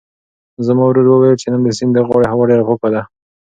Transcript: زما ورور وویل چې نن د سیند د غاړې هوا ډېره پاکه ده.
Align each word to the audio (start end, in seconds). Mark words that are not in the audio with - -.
زما 0.65 0.83
ورور 0.87 1.07
وویل 1.09 1.37
چې 1.41 1.47
نن 1.51 1.61
د 1.63 1.69
سیند 1.77 1.91
د 1.95 1.99
غاړې 2.07 2.27
هوا 2.31 2.43
ډېره 2.49 2.63
پاکه 2.69 2.89
ده. 2.93 3.01